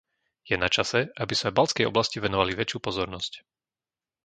Je 0.49 0.55
načase, 0.63 0.97
aby 1.23 1.33
sme 1.37 1.53
Baltskej 1.57 1.85
oblasti 1.91 2.17
venovali 2.25 2.53
väčšiu 2.57 2.79
pozornosť. 2.87 3.33